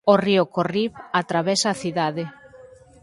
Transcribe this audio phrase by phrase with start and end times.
[0.13, 2.23] O río Corrib atravesa a cidade.